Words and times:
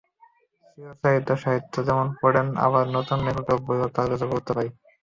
চিরায়ত 0.71 1.29
সাহিত্য 1.43 1.73
যেমন 1.87 2.07
পড়েন, 2.19 2.47
আবার 2.65 2.85
নতুন 2.95 3.17
লেখকের 3.25 3.57
বইও 3.65 3.87
তাঁর 3.95 4.07
কাছে 4.11 4.25
গুরুত্ব 4.31 4.49
পায়। 4.57 4.69